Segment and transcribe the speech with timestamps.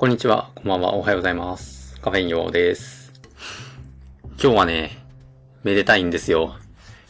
[0.00, 2.00] こんにちは、こんばんは、おはようございます。
[2.00, 3.12] カフェインヨーです。
[4.42, 4.96] 今日はね、
[5.62, 6.56] めでたいんですよ。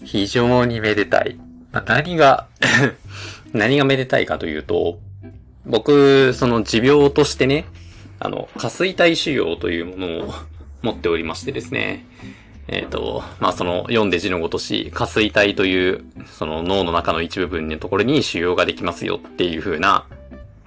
[0.02, 1.38] 非常にめでたい。
[1.70, 2.48] まあ何が、
[3.54, 4.98] 何がめでたいかというと、
[5.64, 7.66] 僕、その持病としてね、
[8.18, 10.34] あの、下垂体腫瘍というものを
[10.82, 12.04] 持っておりましてですね、
[12.66, 20.06] えっ、と、まあ、その、読んで字のごとし、下垂体という、その脳の中の一部分のところに腫瘍ができますよっていう風な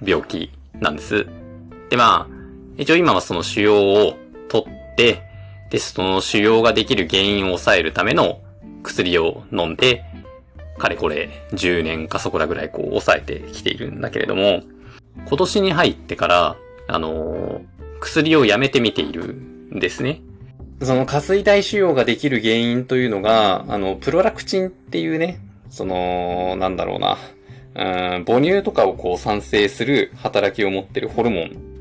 [0.02, 1.43] 病気なんです。
[1.90, 2.34] で、まあ、
[2.76, 4.16] 一応今はその腫瘍を
[4.48, 5.22] 取って、
[5.70, 8.40] で、その腫瘍ができる原因を抑えるための
[8.82, 10.04] 薬を飲んで、
[10.78, 14.62] かれこれ10年かそこらぐらいこう抑えてきているんだけれども、
[15.26, 16.56] 今年に入ってから、
[16.88, 17.74] あのー
[18.04, 20.20] 薬をやめてみているんですね。
[20.82, 25.40] その下垂体腫瘍ができる原因というのが、あの、プロラクチンっていうね、
[25.70, 27.16] その、なんだろうな、
[27.76, 31.73] うん母乳とかをこう産生する働きを持ってるホルモン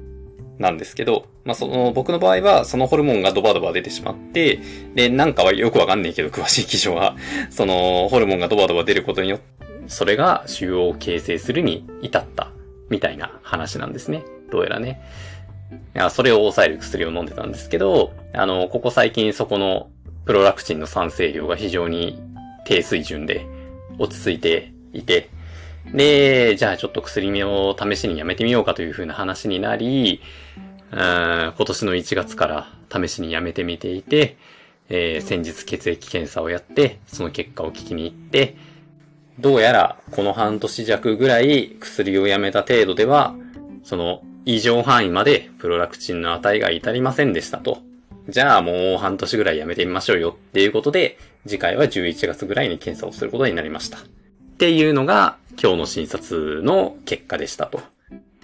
[0.60, 4.60] なんですけど、まあ、その、僕の場合は、そのホルモンがドバドバ出てしまって、
[4.96, 7.16] で、なんかはよくわかんないけど、詳しい記事は、
[7.50, 9.46] その、ホルモンがドバドバ出ることによって、
[9.88, 12.52] それが腫瘍を形成するに至った、
[12.90, 14.24] みたいな話なんですね。
[14.50, 15.02] どうやらね。
[15.96, 19.90] いや、それを抑える薬を飲んでたんですけど、あの、ここ最近そこの
[20.26, 22.22] プロラクチンの産生量が非常に
[22.66, 23.46] 低水準で
[24.00, 25.30] 落ち着いていて、
[25.92, 30.22] で、じゃあちょっと薬を試しにやめてみようかという風な話になり、
[30.92, 34.38] 今年の1月から試しにやめてみていて、
[34.90, 38.56] えー先日血液検査をやって、その結果を聞きに行って、
[39.40, 43.34] どうやらこの半年弱ぐらい薬をやめた程度では、
[43.84, 47.80] その異常範囲までプロラクチンの値が至りませんでしたと。
[48.30, 53.98] じゃあもう半年ぐらいやめてみましょうよっていうことで、次回は11月ぐらいに検査をすることになりました。
[53.98, 54.02] っ
[54.58, 57.82] ていうのが今日の診察の結果でしたと。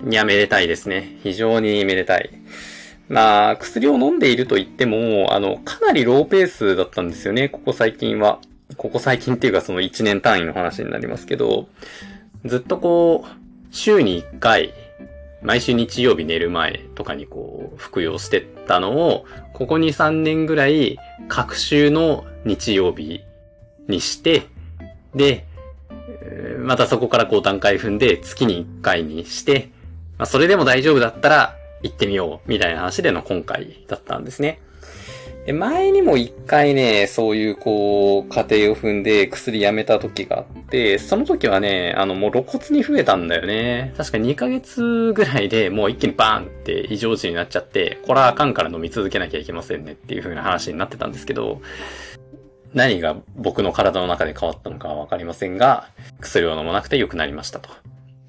[0.09, 1.17] いや、めでたいですね。
[1.23, 2.29] 非常にめでたい。
[3.09, 8.39] まあ、薬を飲んでいると言っても、あの、かなりローペースだったんですよね、ここ最近は。
[8.77, 11.67] ここ最近っていうかその1年単位の話になりますけど、
[12.45, 13.29] ずっとこう、
[13.71, 14.73] 週に1回、
[15.41, 23.21] 毎週日曜日寝る前とかにこう、服用してったのを、ここ2、3年ぐらい、各週の日曜日
[23.87, 24.43] にして、
[25.15, 25.45] で、
[26.59, 29.71] またそこからこう段階踏んで月に1回にして、
[30.17, 34.59] まあそれでも大丈夫だったら行ってみようみたいな話での今回だったんですね。
[35.53, 43.93] 前にも一回ね、そういうこう、過程を踏んで薬やめた時があって、その時はね、あのもう露骨に増えたんだよね。
[43.97, 51.61] 確か2ヶ月ぐらいでもう一気にバーンって異常値になっちゃって、これはあかんから飲み続けなきゃいけませんねっていう風な話になってたんですけど、
[52.73, 55.89] 何が僕の体の中で変わったのかはわかりませんが、
[56.21, 57.69] 薬を飲まなくて良くなりましたと。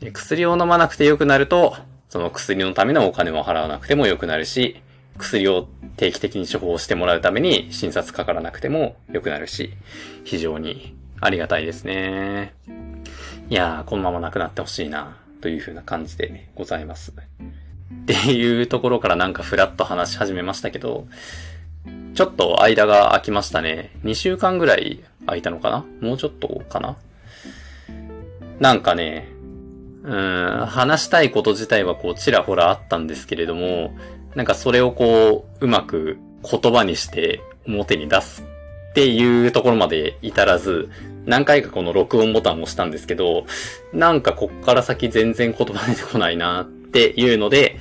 [0.01, 1.77] で薬を飲まなくて良くなると、
[2.09, 4.83] その薬のためのお金も払わなくても良くなるし、
[5.19, 9.75] 薬を定期的に処方してもらうために診察かからなくても良くなるし、
[10.25, 12.55] 非常にありがたいですね。
[13.51, 17.13] いやー、このままなくなってほしいな、という風な感じでございます。
[17.13, 21.07] っていうところからなんかフラッと話し始めましたけど、
[22.15, 23.91] ちょっと間が空きましたね。
[24.05, 25.85] 2週間ぐらい空いたのかな？
[26.01, 26.97] もうちょっとかな？
[28.59, 29.29] なんかね、
[30.03, 33.97] うん、話したいこと自体はこうちらほらあったんですけれども、
[34.35, 38.43] なんかそれをこう、うまく言葉にして表に出す
[38.91, 40.91] っていうところまで至らず、
[41.27, 43.47] 何回かこの録音ボタンを押したんですけど、
[43.93, 47.79] なんかこっから先全然言葉出てこないなっていうので、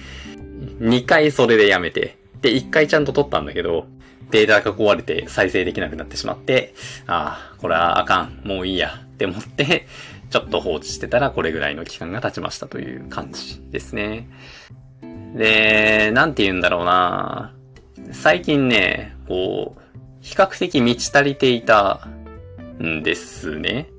[0.79, 3.87] 2回それでやめて、で、1回ちゃんと撮ったんだけど、
[4.31, 6.73] データが壊れて再生できなくなってしまって、
[7.07, 9.87] ああ、これはあかん、もういいやって思って、
[10.29, 14.29] ちょっと放置してたらこれぐらいの期間が経ちましたという感じですね。
[15.35, 17.53] で、なんて言うんだろうな
[18.11, 22.07] 最近ね、こう、比較的満ち足りていた
[22.81, 23.89] んですね。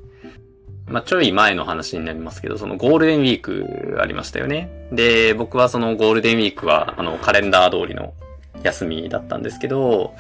[0.87, 4.89] まあ、ちょい前の話になりますけど、そのゴールデンウィークありましたよね。
[4.93, 8.15] で、僕はそのゴールデンウィークは、あの、カレンダー通りの
[8.63, 10.15] 休みだったんですけど、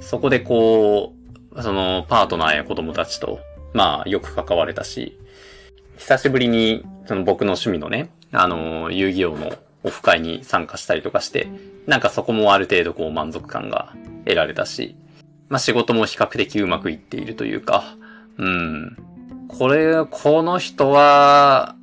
[0.00, 1.14] そこでこ
[1.54, 3.40] う、その、パートナーや子供たちと、
[3.72, 5.18] まあ、よく関われたし、
[5.96, 9.52] 久しぶりに、その僕の趣味のね、あの、遊戯王の
[9.84, 11.48] オフ会に参加したりとかして、
[11.86, 13.92] なんかそこもある程度こう満足感が
[14.24, 14.96] 得られたし、
[15.48, 17.96] まあ仕事も比較的うまくいっているというか、
[18.38, 18.96] うん。
[19.48, 21.76] これ、この人は、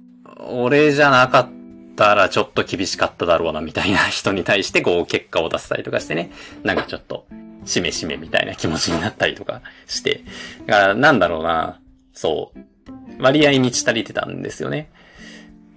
[0.51, 1.51] 俺じゃなかっ
[1.99, 6.31] たらちょっと厳しかっただろうなみたいな人に対してこう結果を出したりとかしてね、
[6.63, 7.27] なんかちょっと、
[7.65, 10.23] しめしめみたいな気持ちになったりとかして、
[10.65, 11.81] だからなんだろうな、
[12.13, 14.89] そう、割合満ち足りてたんですよね。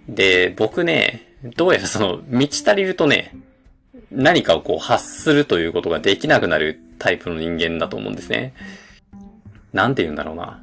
[0.08, 3.34] で、僕ね、どうやらその、満ち足りるとね、
[4.12, 8.54] 何かをこう発するということができなくなるタイプの人間だと思うんですね。
[9.72, 10.62] なんて言うんだろうな。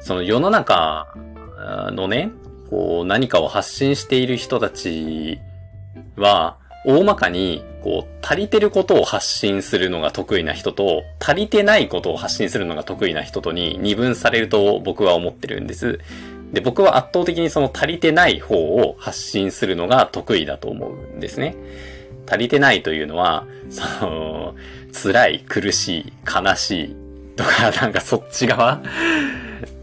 [0.00, 1.06] その世の中
[1.92, 2.32] のね、
[2.70, 5.38] こう何かを発信している人たち
[6.16, 6.56] は、
[6.86, 15.98] 大まかに、こう、足りてることを発信するのが得意な人と、足りてないことを発信するのが得意な人とに二分されると僕は思ってるんです。
[16.52, 21.56] で、僕は圧倒的にその足りてない方を発信するのが得意だと思うんですね。
[22.26, 24.54] 足りてないというのは、その、
[24.92, 26.96] 辛い、苦しい、悲しい
[27.34, 28.82] とか、なんかそっち側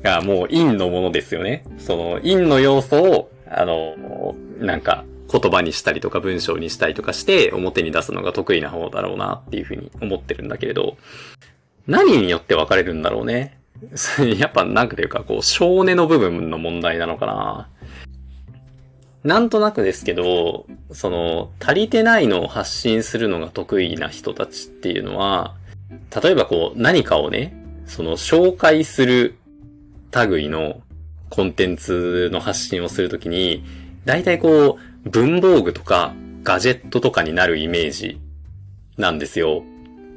[0.04, 1.64] がもう陰のものですよね。
[1.78, 10.98] その陰の要素を、あの、なんか言葉にしたりとか文章にしたりとかして表に出すのが得意な方だろうなっていうふうに思ってるんだけれど、
[11.88, 13.58] 何によって分かれるんだろうね。
[14.38, 17.70] やっぱなんかというか、こう、少年の部分の問題なのかな。
[19.24, 25.56] なんとなくですけど、その、足りてないのを発信するのが得意な人たちっていうのは、
[26.24, 27.56] 例えばこう、何かをね、
[27.86, 29.36] その、紹介する
[30.30, 30.82] 類の
[31.30, 33.64] コンテンツの発信をするときに、
[34.06, 36.14] 大体こう、文房具とか
[36.44, 38.20] ガジェットとかになるイメージ
[38.98, 39.64] なんですよ。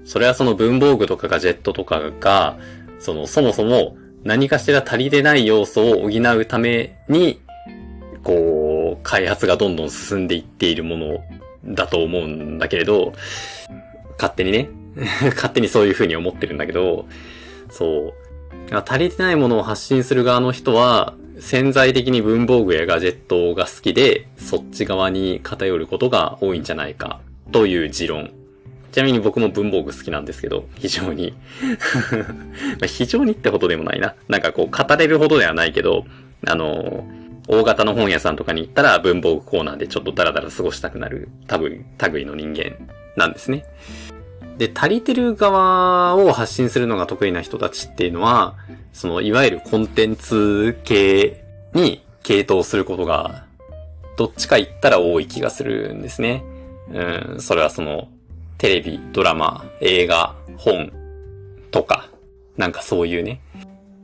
[0.05, 2.59] それはその文房具とかガジェットとかが、
[2.99, 7.41] その、そもそも何かしら足りてない要素を補うために、
[8.23, 11.25] こう、開発がどんどん進んでいっているもの
[11.65, 13.13] だと思うんだけれど、
[14.17, 14.71] 勝手にね、
[15.35, 17.07] 勝手にそういう風に思ってるんだけど、
[17.71, 18.24] そう。
[18.85, 27.21] 足りてないものを発信する側の人は、潜在的に文房具やガジェットが好きで、そっち側に偏ることが多いんじゃないか、
[27.53, 28.31] という持論
[28.95, 31.35] ちなみに僕も文房具好きなんですけど、非常に
[32.87, 34.15] 非常にってことでもないな。
[34.29, 36.05] なんかこう、語れるほどではないけど、
[36.47, 37.05] あの、
[37.49, 42.77] 大型の本屋さんとかに行ったら文房具コーナーでちょっとダラダラ過ごしたくなる多分、類の人間
[43.17, 43.65] なんですね。
[44.59, 48.55] で、足りてる側を発信するのが得意な人たちっていうのは、
[48.93, 53.45] その、いわゆるコンテンツ系に系統することが、
[54.17, 56.45] どっちか言ったら多い気がするんですね。
[56.91, 58.09] うん、それはその、
[58.59, 60.93] テレビ、ドラマ、映画、本
[61.71, 62.09] とか、
[62.57, 63.41] なんかそういうね。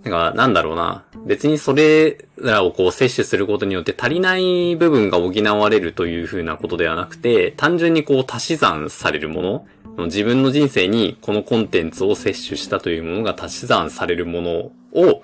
[0.02, 1.04] だから、なんだろうな。
[1.26, 9.66] 別にそれらをこう摂取することによって足りない部分が補われるというふうなことではなくて、単純にこう足し算されるもの、
[10.06, 14.50] 自分の人生にこのコンテンツを摂取したというものが足し算されるもの
[14.92, 15.22] を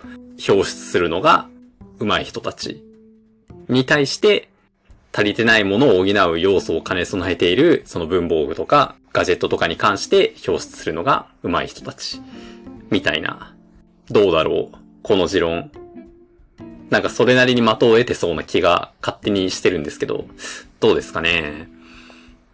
[0.49, 1.49] 表出するのが
[1.99, 2.84] 上手い人たち
[3.69, 4.49] に対して
[5.12, 12.20] 足りてないものを補う要素を兼ね備えているその文房具とかガジェットとかに関して表出するのが上手い人たち。
[12.90, 13.55] みたいな。
[14.11, 14.78] どうだろう？
[15.02, 15.70] この持論。
[16.90, 20.26] なんかそれなりに的を得てそうな気が勝手にしてるんですけど、
[20.78, 21.69] どうですかね？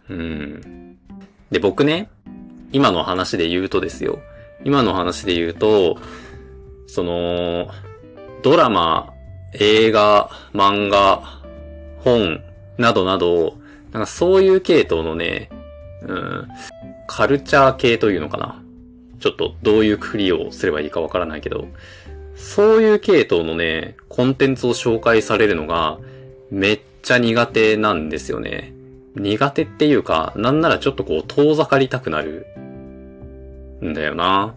[0.09, 0.97] うん。
[1.51, 2.09] で、僕ね、
[2.73, 4.19] 今の話で言うとですよ。
[4.65, 5.97] 今の話で言うと、
[6.87, 7.69] その、
[8.41, 9.13] ドラマ、
[9.53, 11.23] 映画、漫画、
[11.99, 12.41] 本、
[12.77, 13.55] などなど、
[13.91, 15.49] なんかそういう系統のね、
[16.01, 16.47] うん、
[17.07, 18.59] カルチャー系というのかな。
[19.19, 21.67] ちょっとどういうクリをすればいいかわからないけど、
[22.35, 25.99] そういう系統のね、コンテンツを紹介されるのが、
[26.49, 28.73] めっちゃ苦手なんですよね。
[29.15, 32.47] 苦手っていうか、なんならちょっとこう遠ざかりたくなる、
[33.83, 34.55] んだよな。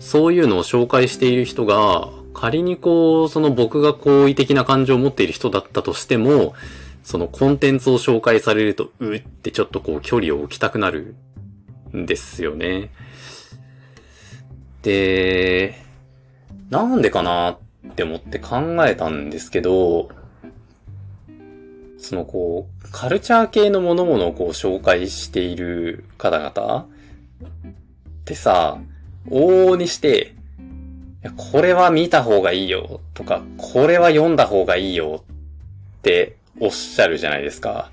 [0.00, 6.54] そういうのを紹介している人が、仮にこう、その僕が好意的な感情を持っている人だったとしても、
[7.02, 11.14] そのコンテンツを紹介されると、うってちょっとこう距離を置きたくなる
[11.96, 12.90] んですよね。
[14.82, 15.74] で、
[16.70, 17.58] なんでかなっ
[17.96, 20.10] て思って考えたんですけど、
[22.08, 26.86] そのこう、カルチャー系のものものをこう紹介している方々
[27.68, 27.72] っ
[28.24, 28.78] てさ、
[29.28, 30.34] 往々にして、
[31.36, 35.22] これは見た方がいいよとか、これは読んだ方がいいよ
[35.98, 37.90] っておっしゃるじゃないですか。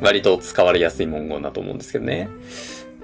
[0.00, 2.28] 割と使われやすい文言だと思うんですけどね。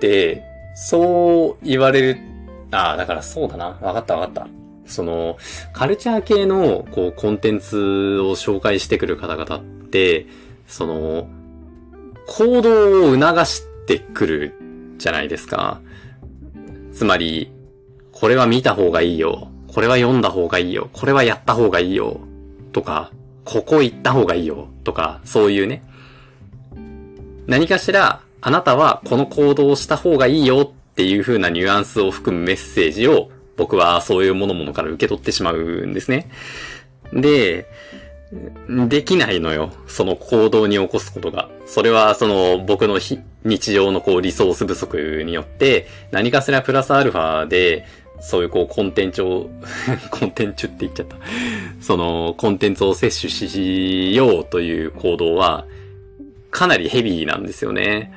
[0.00, 0.42] で、
[0.74, 2.18] そう言われる、
[2.72, 3.78] ああ、だからそうだな。
[3.80, 4.61] わかったわかった。
[4.92, 5.38] その、
[5.72, 10.26] カルチャー系の、こう、コンテンツを紹介してくる方々って、
[10.68, 11.28] その、
[12.26, 14.54] 行動を促してくる
[14.98, 15.80] じゃないですか。
[16.92, 17.50] つまり、
[18.12, 19.48] これは見た方がいいよ。
[19.66, 20.90] これは読んだ方がいいよ。
[20.92, 22.20] これはやった方がいいよ。
[22.72, 23.10] とか、
[23.44, 25.82] ここ行った方がいいよとか、そういうね。
[27.46, 33.30] 何かしら、あなたはこの行動をした方がいいよっていう風なニュアンスを含むメッセージを
[33.62, 36.28] 僕はそういうものものから受け取ってしまうんですね。
[37.12, 37.68] で、
[38.88, 39.70] できないのよ。
[39.86, 41.48] その行動に起こすことが。
[41.66, 42.98] それは、その、僕の
[43.44, 47.86] 日常のこう、リソース不足によって、何かしらプラスアルファで、
[48.20, 49.48] そういうこう、コンテンツを
[50.10, 51.16] コンテンツって言っちゃった。
[51.80, 55.66] その、コンテンツを摂取しようという行動は、
[56.50, 58.12] かなりヘビーなんですよね。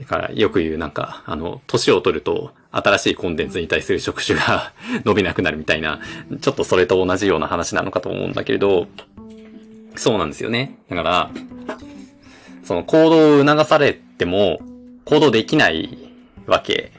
[0.00, 4.72] だから、よく言うなんか、あの、年を取ると、新しいコンテンツに対する触手が
[5.04, 6.00] 伸びなくなるみたいな、
[6.40, 8.88] ちょっとそれと同じような話なのかと思うんだけれど、
[9.96, 10.78] そうなんですよね。
[10.88, 11.30] だから、
[12.64, 14.60] その行動を促されても、
[15.04, 15.98] 行動できない
[16.46, 16.92] わけ。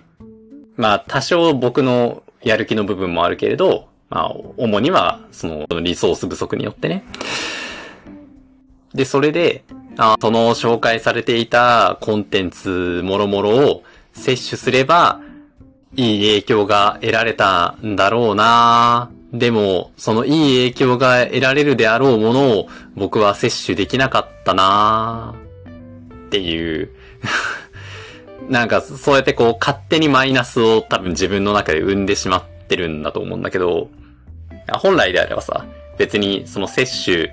[0.77, 7.03] まあ、多少僕のやる気の部分もあるけれど、まあ、主には、その、リソース不足によってね。
[8.93, 9.63] で、それで、
[9.97, 15.21] あその紹介されていたコンテンツもろもろを摂取すれば、
[15.95, 19.11] いい影響が得られたんだろうな。
[19.33, 25.35] でも、そのいい影響が得られるであろうものを僕は摂取できなかったな。
[26.27, 26.89] っていう。
[28.49, 33.89] なんかそうやってこう勝手にマイナスを多分自分の中で生んでしまってるんだと思うんだけど、
[34.67, 35.65] 本来であればさ、
[35.97, 37.31] 別にその摂取、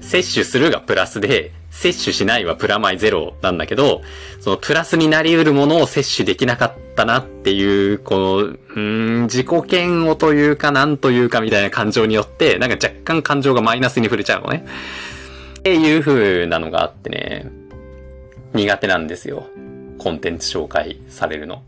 [0.00, 4.02] 摂取するがプラスで、摂取しないはプラマイゼロなんだけど、
[4.40, 8.36] そのプラスになり得るものを摂取できなかったなっていう、この、
[8.76, 14.64] うん、自己嫌悪というかなんというかみたいな感情によって、なんか若干感情がマイナスに触れちゃうのね。
[15.58, 17.50] っていう風なのがあってね、
[18.54, 19.48] 苦手なんですよ。
[19.98, 21.64] コンテンツ紹介されるの。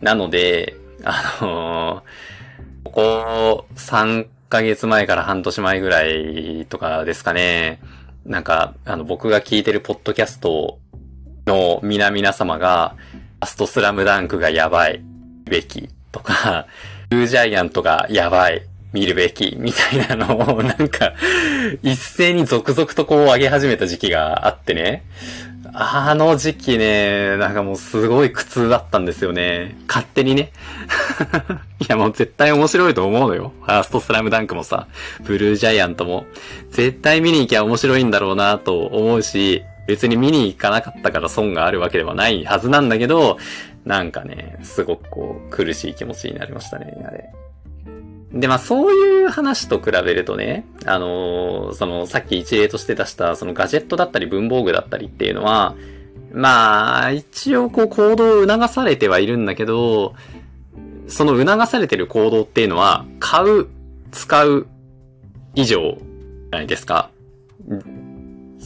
[0.00, 7.80] なので、あのー、ここ3ヶ月前から半年前ぐらいとかですかね、
[8.26, 10.78] なんか、あの、僕が聞いてるポッドキャスト
[11.46, 12.96] の皆々様が、
[13.40, 15.02] ラストスラムダンクがやばい、
[15.44, 16.66] べきとか、
[17.08, 21.12] ブージャイアントがやばい、見るべき、みたいなのを、なんか、
[21.82, 25.04] 一斉に続々とこう上げ始めた時期があってね。
[25.72, 29.76] あの時期ね、なんかもうすごい苦痛だったんですよね。
[29.88, 30.52] 勝手にね。
[31.80, 33.52] いやもう絶対面白いと思うのよ。
[33.62, 34.86] ファーストスラムダンクもさ、
[35.22, 36.26] ブルージャイアントも。
[36.70, 43.38] 絶対見に行きゃ面白いんだろうなと思うし、別に見に行かなかったから損があるわけではないはずなんだけど、
[43.84, 47.30] なんかね、すごくこう苦しい気持ちになりましたね、あれ。
[48.32, 55.74] で、まあそういう話と比べるとね、あのー、そのさっき一例として出したそのガジェットだったり文房具だったりっていうのは、
[56.32, 60.14] まあ一応こう行動を促されてはいるんだけど、
[61.08, 63.68] その促されてる行動っていうのは、買う、
[64.10, 64.66] 使う
[65.54, 67.10] 以上じゃないですか。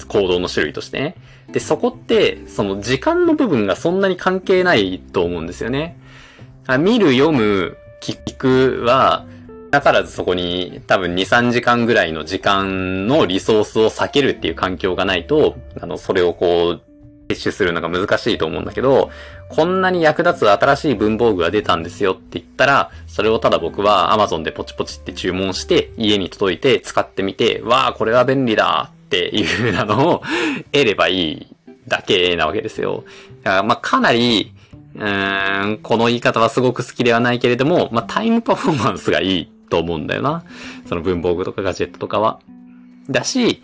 [0.09, 1.17] 行動の種類としてね。
[1.53, 5.99] で、そこって、その時間の部分がそんなに関係ないと思うんですよね。
[6.79, 9.27] 見る、読む、聞くは、
[9.71, 16.83] だからずそこに多分2、3時間ぐらいの時間のリソースを避けるっていう環境がないと、あの、それをこう、
[17.31, 19.11] 摂取するのが難しいと思うんだけど、
[19.49, 30.23] こんなに役立つ新しい文房具が出たんですよって言ったら、それをただ僕は Amazon でポチポチって注文して、家に届いて使ってみて、わあ、これは便利だっていう風なのを
[30.73, 31.47] 得ればいい
[31.87, 33.05] だけなわけですよ。
[33.45, 34.53] だからまあかなり、
[34.97, 40.45] うーん、この言い方はすごく好きではないけれども、まあタイムパフォーマンスがいいと思うんだよな。
[40.87, 42.41] その文房具とかガジェットとかは。
[43.09, 43.63] だし、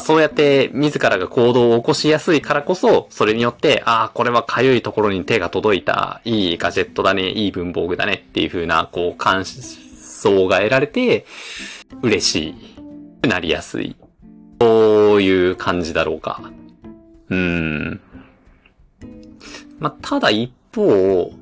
[0.00, 11.26] そうやって自らが行動を起こしやすいからこそ、それによって、ああ、これは痒いところに手が届いた、いいガジェットだね、いい文房具だねっていう風な、こう、感想が得られて、
[12.02, 12.54] 嬉し
[13.22, 13.96] い、なりやすい。
[14.60, 16.42] そういう感じだろうか。
[17.28, 18.00] うーん。
[19.78, 21.32] まあ、ただ一方、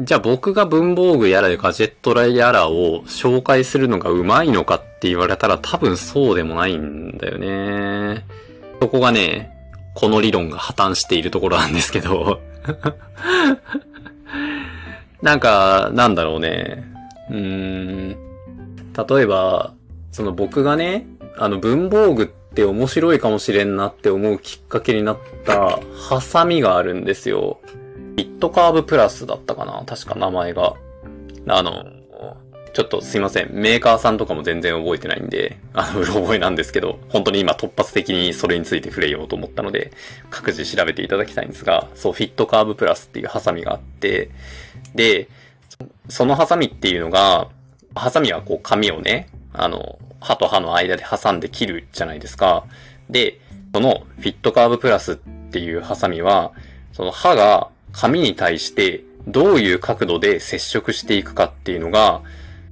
[0.00, 8.24] じゃあ僕が文房具やらでガジェットライやらを紹介するのがうまいのかって言われたら多分そうでもないんだよね。
[8.80, 9.50] そこがね、
[9.94, 12.40] この理論が破綻しているところなんですけど
[15.22, 16.84] なんか、なんだろうね。
[17.30, 18.16] うーん。
[19.08, 19.72] 例えば、
[20.10, 21.06] その僕がね、
[21.38, 27.60] あの文房具って面白いかもしれんなって思うきっかけになったハサミがあるんですよ。
[28.16, 29.82] ビットカーブプラスだったかな？
[29.86, 30.74] 確か名前が。
[31.48, 31.84] あの、
[32.72, 33.50] ちょっとすいません。
[33.52, 39.92] メーカーさんとかも全然覚えてないんで、あの、う ろ覚えなんですけど、本当に今突発的にそれについて触れようと思ったので、
[40.30, 44.30] 各自調べていただきたいんですが、そう、フィットカーブプラスっていうハサミがあって、
[44.94, 45.28] で、
[46.08, 47.48] そのハサミっていうのが、
[47.94, 52.64] ハサミはこう紙をね、あの、歯と歯の間で挟んで切るじゃないですか。
[53.10, 53.38] で、
[53.74, 56.52] そのフィットカーブプラスっていうハサミは、
[56.94, 62.22] その歯が紙に対してどういう角度で接触していくかっていうのが、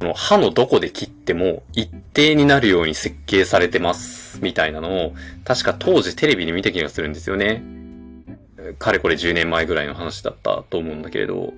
[0.01, 7.63] この刃のどこで切っても一定になるように設計されてます、みたいなのを、確か当時テレビで見た気がするんですよね。
[8.79, 11.53] かれこれ10年前ぐらいの話だったと思うんだけれど、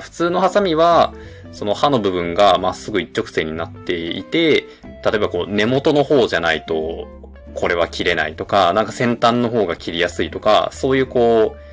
[0.00, 1.14] 普通のハサミは、
[1.52, 4.66] その刃の部分がまっすぐ一直線になっていて、
[5.04, 7.08] 例えばこう根元の方じゃないと、
[7.54, 11.69] これは切れないとか、なんか先端の方が切りやすいとか、そういうこう、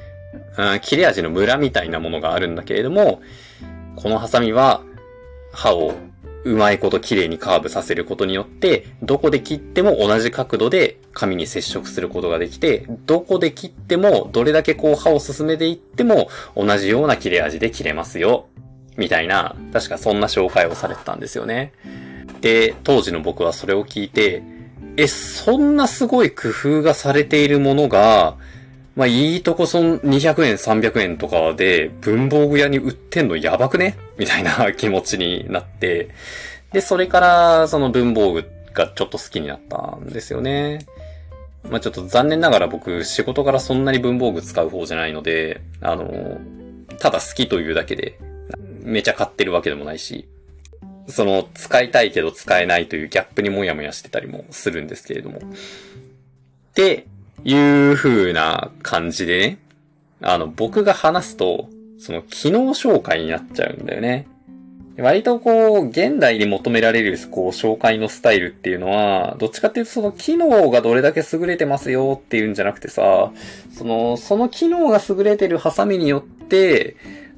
[0.57, 3.21] うん、切れ味のムラみたいなものがあるんだけれども、
[3.95, 4.83] このハサミは
[5.51, 5.93] 刃を
[6.43, 18.47] うまいこと綺麗にカーブさせることによって、どこで切っても同じ角度で紙に接触することができて、どこで切っても、どれだけこう刃を進めていっても、同じような切れ味で切れますよ。
[18.95, 21.73] みたいな、確かそんな紹介をされてたんですよね。
[22.41, 24.41] で、当時の僕はそれを聞いて、
[24.95, 28.37] え、そんなすごい工夫がされているものが、
[28.97, 33.95] まあ、いいとこそん200円、300円とかで文房具屋に売ってんのやばくね？
[34.17, 36.09] みたいな気持ちになって、
[36.73, 40.87] で、それからその文房具がちょっと好きになったんですよね。
[41.69, 46.39] まあ、ちょっと残念ながら僕仕事からそんなに文房具使う方じゃないので、あの、
[46.97, 48.17] ただ好きというだけで、
[48.81, 50.27] めちゃ買ってるわけでもないし、
[51.07, 55.39] その使いたいけど使えないというギャップにもやもやしてたりもするんですけれども。
[56.73, 57.05] で、
[57.43, 59.57] いう風な感じでね、
[60.21, 64.27] あの、僕が話すと、その機能紹介になっちゃうんだよね。
[64.97, 73.31] 割とこう、現代に求められる、こう、紹介のスタイルっていうのは、どっちかっていうとその機能がどれだけ優れてますよっていうんじゃなくてさ、
[73.71, 76.95] その、その機能が優れてるハサミによって、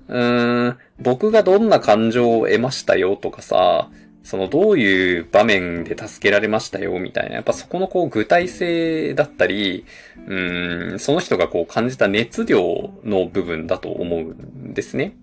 [0.07, 3.89] うーん、僕がどんな感情を得ましたよとかさ、
[4.23, 7.35] そのどういう場面で助けられましたよ、みたいな。
[7.35, 9.85] やっぱそこのこう具体性だったり、
[10.27, 10.35] う
[10.95, 15.15] ん、その人がこう感じた熱量の部分だと思うんですね。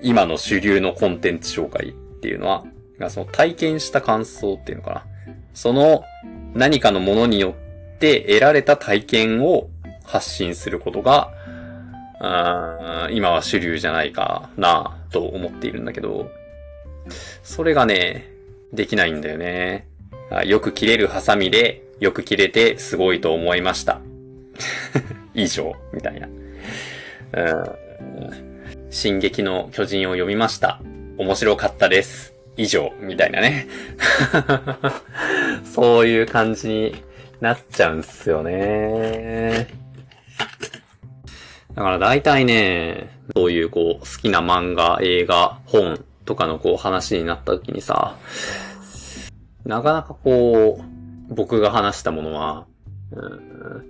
[0.00, 2.64] 今の主流のコンテンツ紹介っていうのは、
[3.08, 5.04] その体験した感想っていうのかな。
[5.54, 6.02] その
[6.54, 7.54] 何かのものによ
[7.94, 9.68] って得られた体験を
[10.04, 11.30] 発信することが、
[13.10, 16.30] 今は主流じゃないかなと思っているんだけど、
[17.42, 18.30] それがね、
[18.72, 19.86] できないんだよね。
[20.46, 24.00] よく切れるハサミで、よく切れてすごいと思いました。
[25.34, 26.28] 以上、みたいな。
[27.34, 27.40] う
[27.88, 28.52] ん
[28.92, 30.78] 進撃の巨人を読みました。
[31.16, 32.34] 面白かったです。
[32.58, 33.66] 以上、みたいなね。
[35.64, 37.02] そういう感じに
[37.40, 39.66] なっちゃうんすよね。
[41.74, 48.16] だから大体ね、そういうこう、好きな漫画、映画、本とかのこう話になった時にさ、
[49.64, 52.66] なかなかこう、僕が話したものは、
[53.12, 53.84] うん、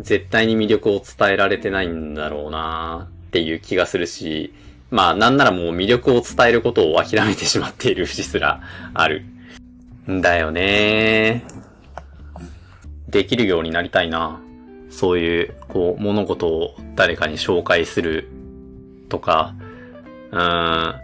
[0.00, 4.54] 絶対に魅力を伝えられてないんだろうなっていう気がするし、
[4.90, 8.60] まあなんならもう魅力を伝えることを諦めてしまっている節すら
[8.94, 9.24] ある。
[10.10, 11.44] んだよね
[13.08, 14.40] できるようになりたいな。
[14.90, 18.28] そういう、こう、物事を誰かに紹介する
[19.08, 19.54] とか、
[20.30, 20.94] うん、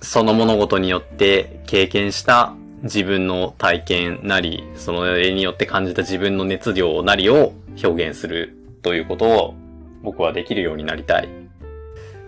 [0.00, 9.54] その物事によって経験した自分の体験なり、その例によって感じた自分の熱量なりを表現するということを
[10.02, 11.28] 僕はできるようになりたい。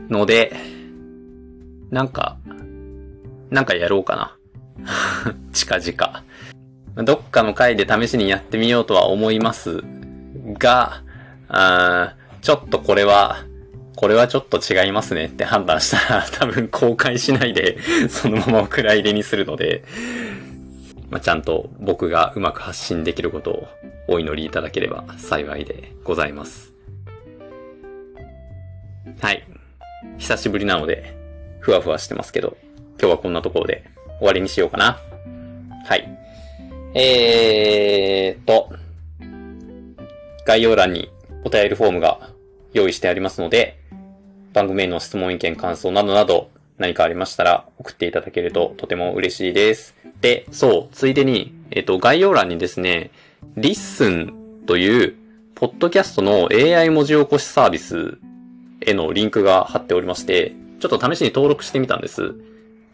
[0.08, 0.56] ので、
[1.90, 2.36] なんか、
[3.50, 5.34] なんかやろうかな。
[5.52, 6.24] 近々。
[7.04, 9.82] どっかの回で試しにやってみようとは思います
[10.58, 11.02] が、
[11.48, 13.44] あちょっとこれは
[13.98, 19.82] これはちょっと違いますねって判断したら 多分公開しないで そのままお蔵入れにするので、
[21.10, 23.68] まあ、ちゃんと僕がうまく発信できることを
[24.06, 26.72] お祈りいただければ幸いでございます。
[29.20, 29.44] はい。
[30.16, 31.16] 久しぶりなので、
[31.58, 32.56] ふわふわしてますけど、
[33.00, 33.82] 今日はこんなところで
[34.18, 35.00] 終わりにしようかな。
[35.86, 36.08] はい。
[36.94, 38.70] えーと、
[40.46, 41.10] 概要欄に
[41.42, 42.37] お便りフォームが
[42.72, 43.78] 用意してありますので、
[44.52, 49.94] 番組への質問、意見、感想などなど何かありましたら送っていただけるととても嬉しいです。
[50.20, 53.10] で、そう、ついでに、えっ、と、概要欄にですね、
[53.56, 54.34] LISTEN
[54.66, 55.14] という、
[55.54, 58.18] ポッドキャストの AI 文字起こしサービス
[58.80, 62.34] へのリンクが貼っておりまして、ちょっと試しに登録してみたんです。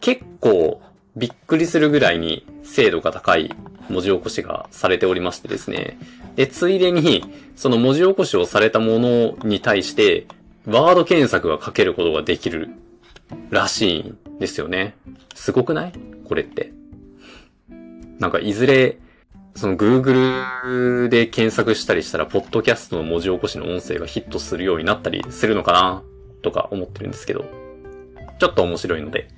[0.00, 0.80] 結構
[1.16, 3.54] びっくりするぐらいに精度が高い
[3.88, 5.98] 文字起こしがされておりましてですね。
[6.36, 7.24] で、ついでに、
[7.56, 10.26] その文字起こしをされたものに対して、
[10.66, 12.70] ワード検索がかけることができる
[13.50, 14.94] らしいんですよね。
[15.34, 15.92] すごくない？
[16.26, 16.72] これって。
[18.18, 18.98] なんかいずれ、
[19.54, 26.02] その Google で検索したりしたら、ポッドキャストの文字起こしの音声がヒットするようになったりするのかな？
[26.42, 27.44] とか思ってるんですけど、
[28.38, 29.28] ちょっと面白いので、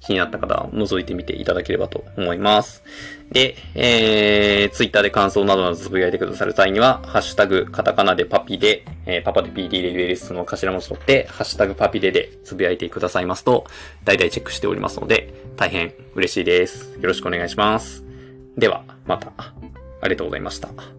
[0.00, 2.84] 気になった方は覗いてみていただければと思います。
[3.32, 13.66] で、えー、ツイッターで感想などなどつぶやいてくださる際には、ハッシュタグ、カタカナでパピで、えー、パパで PD で LS の頭文字取って、ハッシュタグパピででつぶやいてくださいますと、
[14.04, 16.92] 大体チェックしておりますので、大変嬉しいです。
[17.00, 18.04] よろしくお願いします。
[18.56, 19.52] では、また、あ
[20.04, 20.95] りがとうございました。